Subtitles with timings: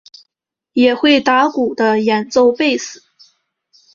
[0.73, 3.03] 也会打鼓和演奏贝斯。